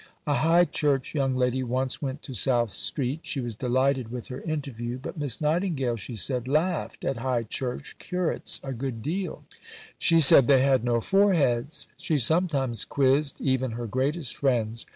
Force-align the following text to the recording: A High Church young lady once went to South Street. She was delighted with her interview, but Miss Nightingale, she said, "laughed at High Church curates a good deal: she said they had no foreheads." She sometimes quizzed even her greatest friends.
A 0.25 0.33
High 0.37 0.65
Church 0.65 1.13
young 1.13 1.35
lady 1.35 1.61
once 1.61 2.01
went 2.01 2.23
to 2.23 2.33
South 2.33 2.71
Street. 2.71 3.19
She 3.21 3.39
was 3.39 3.55
delighted 3.55 4.07
with 4.11 4.29
her 4.29 4.41
interview, 4.41 4.97
but 4.97 5.15
Miss 5.15 5.39
Nightingale, 5.39 5.95
she 5.95 6.15
said, 6.15 6.47
"laughed 6.47 7.05
at 7.05 7.17
High 7.17 7.43
Church 7.43 7.95
curates 7.99 8.59
a 8.63 8.73
good 8.73 9.03
deal: 9.03 9.43
she 9.99 10.19
said 10.19 10.47
they 10.47 10.63
had 10.63 10.83
no 10.83 11.01
foreheads." 11.01 11.85
She 11.97 12.17
sometimes 12.17 12.83
quizzed 12.83 13.41
even 13.41 13.73
her 13.73 13.85
greatest 13.85 14.35
friends. 14.35 14.87